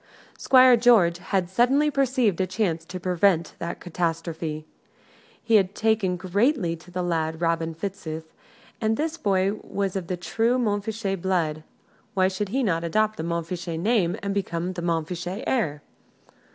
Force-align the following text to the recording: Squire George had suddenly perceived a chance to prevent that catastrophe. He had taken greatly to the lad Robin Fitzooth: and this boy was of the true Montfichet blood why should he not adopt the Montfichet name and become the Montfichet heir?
Squire 0.35 0.75
George 0.75 1.19
had 1.19 1.47
suddenly 1.47 1.91
perceived 1.91 2.41
a 2.41 2.47
chance 2.47 2.85
to 2.85 2.99
prevent 2.99 3.53
that 3.59 3.79
catastrophe. 3.79 4.65
He 5.43 5.57
had 5.57 5.75
taken 5.75 6.17
greatly 6.17 6.75
to 6.77 6.89
the 6.89 7.03
lad 7.03 7.39
Robin 7.39 7.75
Fitzooth: 7.75 8.33
and 8.81 8.97
this 8.97 9.15
boy 9.17 9.53
was 9.63 9.95
of 9.95 10.07
the 10.07 10.17
true 10.17 10.57
Montfichet 10.57 11.21
blood 11.21 11.63
why 12.15 12.29
should 12.29 12.49
he 12.49 12.63
not 12.63 12.83
adopt 12.83 13.15
the 13.17 13.23
Montfichet 13.23 13.79
name 13.79 14.17
and 14.23 14.33
become 14.33 14.73
the 14.73 14.81
Montfichet 14.81 15.43
heir? 15.45 15.83